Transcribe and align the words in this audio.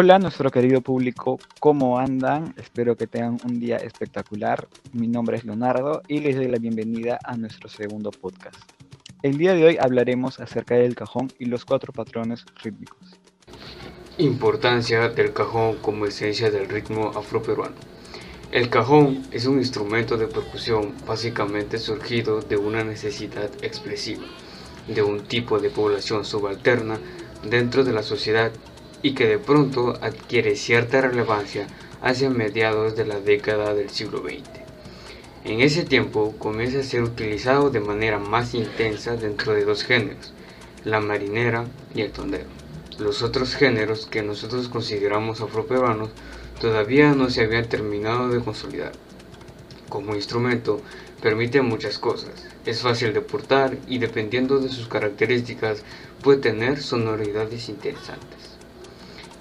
Hola 0.00 0.20
nuestro 0.20 0.48
querido 0.52 0.80
público, 0.80 1.40
¿cómo 1.58 1.98
andan? 1.98 2.54
Espero 2.56 2.96
que 2.96 3.08
tengan 3.08 3.36
un 3.44 3.58
día 3.58 3.78
espectacular. 3.78 4.68
Mi 4.92 5.08
nombre 5.08 5.36
es 5.36 5.44
Leonardo 5.44 6.02
y 6.06 6.20
les 6.20 6.36
doy 6.36 6.46
la 6.46 6.58
bienvenida 6.58 7.18
a 7.24 7.36
nuestro 7.36 7.68
segundo 7.68 8.12
podcast. 8.12 8.56
El 9.24 9.38
día 9.38 9.54
de 9.54 9.64
hoy 9.64 9.76
hablaremos 9.80 10.38
acerca 10.38 10.76
del 10.76 10.94
cajón 10.94 11.32
y 11.40 11.46
los 11.46 11.64
cuatro 11.64 11.92
patrones 11.92 12.44
rítmicos. 12.62 13.18
Importancia 14.18 15.08
del 15.08 15.32
cajón 15.32 15.78
como 15.78 16.06
esencia 16.06 16.48
del 16.52 16.68
ritmo 16.68 17.08
afroperuano. 17.16 17.74
El 18.52 18.70
cajón 18.70 19.24
es 19.32 19.46
un 19.46 19.58
instrumento 19.58 20.16
de 20.16 20.28
percusión 20.28 20.94
básicamente 21.08 21.76
surgido 21.76 22.40
de 22.40 22.56
una 22.56 22.84
necesidad 22.84 23.50
expresiva 23.62 24.22
de 24.86 25.02
un 25.02 25.24
tipo 25.24 25.58
de 25.58 25.70
población 25.70 26.24
subalterna 26.24 27.00
dentro 27.42 27.82
de 27.82 27.92
la 27.92 28.04
sociedad 28.04 28.52
y 29.02 29.14
que 29.14 29.26
de 29.26 29.38
pronto 29.38 29.98
adquiere 30.00 30.56
cierta 30.56 31.00
relevancia 31.00 31.66
hacia 32.02 32.30
mediados 32.30 32.96
de 32.96 33.06
la 33.06 33.20
década 33.20 33.74
del 33.74 33.90
siglo 33.90 34.20
XX. 34.20 34.68
En 35.44 35.60
ese 35.60 35.84
tiempo 35.84 36.34
comienza 36.38 36.80
a 36.80 36.82
ser 36.82 37.02
utilizado 37.02 37.70
de 37.70 37.80
manera 37.80 38.18
más 38.18 38.54
intensa 38.54 39.16
dentro 39.16 39.54
de 39.54 39.64
dos 39.64 39.84
géneros, 39.84 40.32
la 40.84 41.00
marinera 41.00 41.64
y 41.94 42.02
el 42.02 42.12
tondero. 42.12 42.46
Los 42.98 43.22
otros 43.22 43.54
géneros 43.54 44.06
que 44.06 44.22
nosotros 44.22 44.68
consideramos 44.68 45.40
afroperuanos 45.40 46.10
todavía 46.60 47.14
no 47.14 47.30
se 47.30 47.42
habían 47.42 47.68
terminado 47.68 48.28
de 48.28 48.40
consolidar. 48.40 48.92
Como 49.88 50.16
instrumento 50.16 50.82
permite 51.22 51.62
muchas 51.62 51.98
cosas, 51.98 52.32
es 52.66 52.82
fácil 52.82 53.12
de 53.14 53.20
portar 53.20 53.78
y 53.86 53.98
dependiendo 53.98 54.58
de 54.58 54.68
sus 54.68 54.88
características 54.88 55.82
puede 56.22 56.40
tener 56.40 56.82
sonoridades 56.82 57.68
interesantes. 57.68 58.57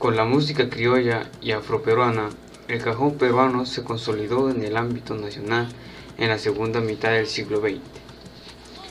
Con 0.00 0.16
la 0.16 0.24
música 0.24 0.70
criolla 0.70 1.30
y 1.42 1.52
afroperuana, 1.52 2.30
el 2.68 2.82
cajón 2.82 3.18
peruano 3.18 3.66
se 3.66 3.84
consolidó 3.84 4.48
en 4.48 4.64
el 4.64 4.78
ámbito 4.78 5.14
nacional 5.14 5.68
en 6.16 6.30
la 6.30 6.38
segunda 6.38 6.80
mitad 6.80 7.10
del 7.10 7.26
siglo 7.26 7.60
XX. 7.60 7.82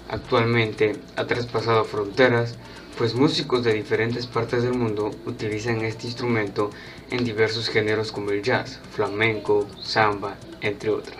Actualmente 0.07 0.97
ha 1.15 1.25
traspasado 1.25 1.83
fronteras, 1.83 2.59
pues 2.95 3.15
músicos 3.15 3.63
de 3.63 3.73
diferentes 3.73 4.27
partes 4.27 4.61
del 4.61 4.75
mundo 4.75 5.09
utilizan 5.25 5.81
este 5.81 6.05
instrumento 6.05 6.69
en 7.09 7.23
diversos 7.23 7.69
géneros 7.69 8.11
como 8.11 8.29
el 8.29 8.43
jazz, 8.43 8.79
flamenco, 8.91 9.67
samba, 9.81 10.37
entre 10.61 10.91
otros. 10.91 11.17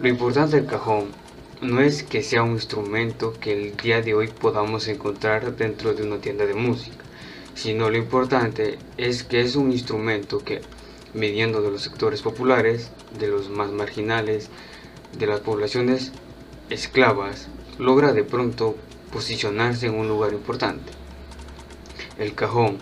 Lo 0.00 0.06
importante 0.06 0.60
del 0.60 0.66
cajón 0.66 1.06
no 1.60 1.80
es 1.80 2.04
que 2.04 2.22
sea 2.22 2.44
un 2.44 2.52
instrumento 2.52 3.32
que 3.40 3.50
el 3.50 3.76
día 3.76 4.00
de 4.00 4.14
hoy 4.14 4.28
podamos 4.28 4.86
encontrar 4.86 5.56
dentro 5.56 5.92
de 5.92 6.04
una 6.04 6.20
tienda 6.20 6.46
de 6.46 6.54
música 6.54 7.07
sino 7.58 7.90
lo 7.90 7.98
importante 7.98 8.78
es 8.98 9.24
que 9.24 9.40
es 9.40 9.56
un 9.56 9.72
instrumento 9.72 10.38
que, 10.38 10.60
midiendo 11.12 11.60
de 11.60 11.72
los 11.72 11.82
sectores 11.82 12.22
populares, 12.22 12.92
de 13.18 13.26
los 13.26 13.50
más 13.50 13.72
marginales, 13.72 14.48
de 15.18 15.26
las 15.26 15.40
poblaciones 15.40 16.12
esclavas, 16.70 17.48
logra 17.76 18.12
de 18.12 18.22
pronto 18.22 18.76
posicionarse 19.12 19.86
en 19.86 19.96
un 19.96 20.06
lugar 20.06 20.34
importante. 20.34 20.92
El 22.16 22.36
cajón 22.36 22.78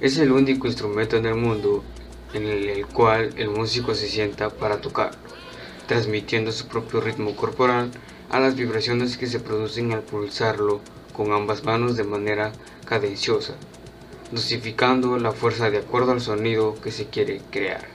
es 0.00 0.18
el 0.18 0.32
único 0.32 0.66
instrumento 0.66 1.16
en 1.16 1.26
el 1.26 1.36
mundo 1.36 1.84
en 2.34 2.46
el 2.46 2.84
cual 2.84 3.32
el 3.36 3.50
músico 3.50 3.94
se 3.94 4.08
sienta 4.08 4.50
para 4.50 4.80
tocarlo, 4.80 5.18
transmitiendo 5.86 6.50
su 6.50 6.66
propio 6.66 7.00
ritmo 7.00 7.36
corporal 7.36 7.92
a 8.30 8.40
las 8.40 8.56
vibraciones 8.56 9.18
que 9.18 9.28
se 9.28 9.38
producen 9.38 9.92
al 9.92 10.02
pulsarlo 10.02 10.80
con 11.12 11.30
ambas 11.30 11.62
manos 11.62 11.96
de 11.96 12.02
manera 12.02 12.50
cadenciosa, 12.86 13.54
dosificando 14.32 15.18
la 15.18 15.32
fuerza 15.32 15.70
de 15.70 15.78
acuerdo 15.78 16.12
al 16.12 16.20
sonido 16.20 16.74
que 16.80 16.90
se 16.90 17.06
quiere 17.06 17.40
crear. 17.50 17.86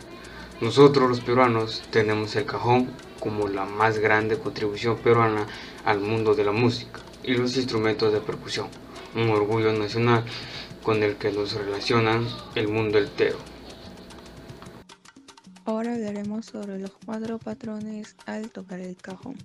Nosotros 0.62 1.10
los 1.10 1.22
peruanos 1.22 1.84
tenemos 1.92 2.36
el 2.36 2.46
cajón 2.46 2.90
como 3.20 3.48
la 3.48 3.66
más 3.66 4.00
grande 4.00 4.38
contribución 4.38 4.98
peruana 4.98 5.48
al 5.86 6.00
mundo 6.00 6.36
de 6.36 6.44
la 6.44 6.52
música 6.52 7.00
y 7.24 7.34
los 7.34 7.58
instrumentos 7.58 8.14
de 8.14 8.20
percusión, 8.20 8.68
un 9.16 9.30
orgullo 9.30 9.74
nacional 9.74 10.24
con 10.84 11.04
el 11.04 11.16
que 11.16 11.32
nos 11.32 11.54
relacionan 11.54 12.28
el 12.56 12.68
mundo 12.68 12.98
entero. 12.98 13.38
Ahora 15.66 15.94
hablaremos 15.94 16.48
sobre 16.48 16.80
los 16.80 16.92
cuatro 17.06 17.38
patrones 17.38 18.16
al 18.26 18.50
tocar 18.50 18.80
el 18.80 18.98
cajón. 18.98 19.38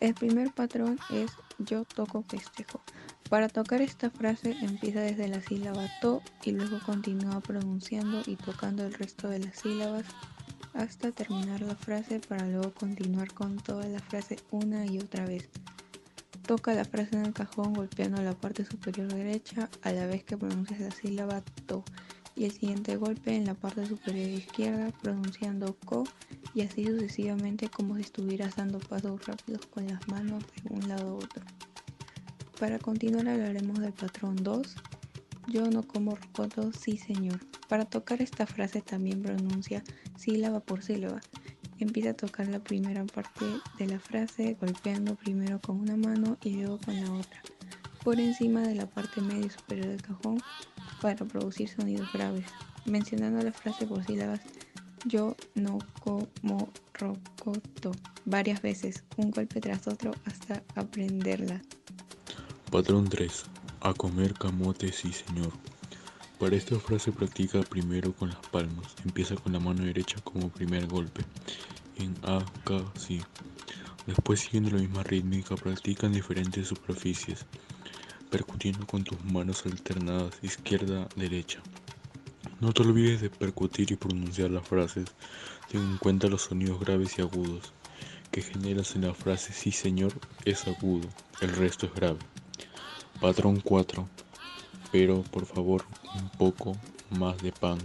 El 0.00 0.14
primer 0.14 0.50
patrón 0.52 0.98
es 1.10 1.30
yo 1.58 1.84
toco 1.84 2.22
festejo. 2.22 2.80
Para 3.28 3.48
tocar 3.48 3.82
esta 3.82 4.10
frase 4.10 4.56
empieza 4.62 5.00
desde 5.00 5.28
la 5.28 5.42
sílaba 5.42 5.86
to 6.00 6.22
y 6.42 6.52
luego 6.52 6.80
continúa 6.84 7.40
pronunciando 7.40 8.22
y 8.26 8.36
tocando 8.36 8.84
el 8.86 8.94
resto 8.94 9.28
de 9.28 9.40
las 9.40 9.58
sílabas 9.58 10.06
hasta 10.72 11.12
terminar 11.12 11.60
la 11.60 11.74
frase 11.74 12.18
para 12.20 12.46
luego 12.46 12.72
continuar 12.72 13.32
con 13.34 13.58
toda 13.58 13.86
la 13.86 14.00
frase 14.00 14.36
una 14.50 14.86
y 14.86 14.98
otra 14.98 15.26
vez. 15.26 15.50
Toca 16.46 16.74
la 16.74 16.86
frase 16.86 17.16
en 17.16 17.26
el 17.26 17.32
cajón 17.34 17.74
golpeando 17.74 18.22
la 18.22 18.32
parte 18.32 18.64
superior 18.64 19.12
derecha 19.12 19.68
a 19.82 19.92
la 19.92 20.06
vez 20.06 20.24
que 20.24 20.38
pronuncias 20.38 20.80
la 20.80 20.90
sílaba 20.90 21.42
to 21.66 21.84
y 22.40 22.46
el 22.46 22.52
siguiente 22.52 22.96
golpe 22.96 23.36
en 23.36 23.44
la 23.44 23.52
parte 23.52 23.84
superior 23.84 24.30
izquierda 24.30 24.90
pronunciando 25.02 25.76
ko 25.84 26.04
y 26.54 26.62
así 26.62 26.86
sucesivamente 26.86 27.68
como 27.68 27.96
si 27.96 28.00
estuvieras 28.00 28.56
dando 28.56 28.78
pasos 28.78 29.26
rápidos 29.26 29.66
con 29.66 29.86
las 29.86 30.08
manos 30.08 30.42
de 30.64 30.74
un 30.74 30.88
lado 30.88 31.10
a 31.10 31.14
otro. 31.16 31.44
Para 32.58 32.78
continuar 32.78 33.28
hablaremos 33.28 33.78
del 33.80 33.92
patrón 33.92 34.36
2. 34.36 34.74
Yo 35.48 35.66
no 35.66 35.82
como 35.82 36.14
rocoto, 36.16 36.72
sí 36.72 36.96
señor. 36.96 37.40
Para 37.68 37.84
tocar 37.84 38.22
esta 38.22 38.46
frase 38.46 38.80
también 38.80 39.20
pronuncia 39.20 39.84
sílaba 40.16 40.60
por 40.60 40.82
sílaba. 40.82 41.20
Empieza 41.78 42.10
a 42.10 42.14
tocar 42.14 42.48
la 42.48 42.60
primera 42.60 43.04
parte 43.04 43.44
de 43.78 43.86
la 43.86 44.00
frase 44.00 44.56
golpeando 44.58 45.14
primero 45.14 45.60
con 45.60 45.78
una 45.78 45.98
mano 45.98 46.38
y 46.42 46.54
luego 46.54 46.78
con 46.78 46.98
la 46.98 47.12
otra, 47.12 47.42
por 48.02 48.18
encima 48.18 48.62
de 48.62 48.76
la 48.76 48.86
parte 48.86 49.20
media 49.20 49.44
y 49.44 49.50
superior 49.50 49.88
del 49.88 50.00
cajón 50.00 50.40
para 51.00 51.24
producir 51.24 51.68
sonidos 51.68 52.12
graves, 52.12 52.46
mencionando 52.84 53.42
la 53.42 53.52
frase 53.52 53.86
por 53.86 54.04
sílabas 54.04 54.40
yo 55.06 55.36
no 55.54 55.78
como 56.00 56.70
rocoto 56.94 57.92
varias 58.24 58.60
veces, 58.60 59.04
un 59.16 59.30
golpe 59.30 59.60
tras 59.60 59.86
otro 59.86 60.12
hasta 60.26 60.62
aprenderla. 60.74 61.62
Patrón 62.70 63.08
3. 63.08 63.44
A 63.80 63.94
comer 63.94 64.34
camote, 64.34 64.92
sí 64.92 65.12
señor. 65.12 65.52
Para 66.38 66.56
esta 66.56 66.78
frase 66.78 67.12
practica 67.12 67.60
primero 67.62 68.14
con 68.14 68.28
las 68.28 68.46
palmas. 68.48 68.94
Empieza 69.04 69.34
con 69.36 69.52
la 69.52 69.60
mano 69.60 69.84
derecha 69.84 70.20
como 70.22 70.48
primer 70.50 70.86
golpe. 70.86 71.22
En 71.96 72.14
A, 72.22 72.44
K, 72.64 72.84
sí. 72.98 73.20
Después 74.06 74.40
siguiendo 74.40 74.70
la 74.70 74.82
misma 74.82 75.02
rítmica 75.02 75.54
practica 75.56 76.06
en 76.06 76.12
diferentes 76.12 76.68
superficies, 76.68 77.46
percutiendo 78.30 78.86
con 78.86 79.04
tus 79.04 79.22
manos 79.24 79.66
alternadas 79.66 80.38
izquierda-derecha. 80.42 81.60
No 82.60 82.72
te 82.72 82.82
olvides 82.82 83.20
de 83.20 83.30
percutir 83.30 83.90
y 83.92 83.96
pronunciar 83.96 84.50
las 84.50 84.66
frases, 84.66 85.06
ten 85.70 85.80
en 85.80 85.96
cuenta 85.98 86.28
los 86.28 86.42
sonidos 86.42 86.80
graves 86.80 87.18
y 87.18 87.22
agudos 87.22 87.72
que 88.30 88.42
generas 88.42 88.94
en 88.94 89.02
la 89.02 89.14
frase 89.14 89.52
sí 89.52 89.72
señor 89.72 90.12
es 90.44 90.66
agudo, 90.68 91.08
el 91.40 91.50
resto 91.56 91.86
es 91.86 91.94
grave. 91.94 92.18
Patrón 93.20 93.60
4. 93.62 94.08
Pero 94.92 95.22
por 95.22 95.46
favor 95.46 95.84
un 96.14 96.28
poco 96.30 96.76
más 97.10 97.38
de 97.38 97.52
pan. 97.52 97.78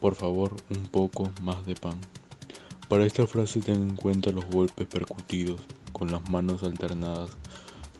Por 0.00 0.14
favor 0.14 0.56
un 0.70 0.86
poco 0.88 1.30
más 1.42 1.64
de 1.66 1.74
pan. 1.74 1.98
Para 2.88 3.06
esta 3.06 3.26
frase 3.26 3.60
ten 3.60 3.82
en 3.82 3.96
cuenta 3.96 4.30
los 4.30 4.46
golpes 4.46 4.86
percutidos 4.86 5.60
con 5.92 6.10
las 6.10 6.28
manos 6.30 6.62
alternadas, 6.62 7.30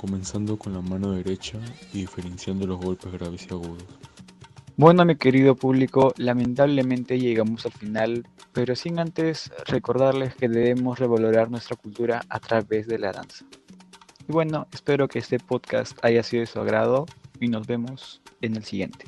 comenzando 0.03 0.59
con 0.59 0.73
la 0.73 0.81
mano 0.81 1.13
derecha 1.13 1.61
y 1.93 1.99
diferenciando 1.99 2.67
los 2.67 2.81
golpes 2.81 3.13
graves 3.13 3.47
y 3.49 3.55
agudos. 3.55 3.87
Bueno, 4.77 5.05
mi 5.05 5.15
querido 5.15 5.55
público, 5.55 6.13
lamentablemente 6.17 7.21
llegamos 7.21 7.65
al 7.67 7.73
final, 7.73 8.27
pero 8.53 8.75
sin 8.75 8.99
antes 8.99 9.53
recordarles 9.65 10.35
que 10.35 10.49
debemos 10.49 10.99
revalorar 10.99 11.53
nuestra 11.53 11.77
cultura 11.77 12.21
a 12.29 12.41
través 12.41 12.89
de 12.89 12.99
la 12.99 13.13
danza. 13.13 13.45
Y 14.29 14.33
bueno, 14.33 14.67
espero 14.73 15.07
que 15.07 15.21
este 15.21 15.39
podcast 15.39 15.97
haya 16.05 16.25
sido 16.25 16.41
de 16.41 16.47
su 16.47 16.59
agrado 16.59 17.07
y 17.39 17.47
nos 17.47 17.69
vemos 17.69 18.23
en 18.41 18.57
el 18.57 18.65
siguiente. 18.65 19.07